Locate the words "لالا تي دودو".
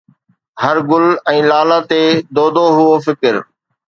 1.49-2.65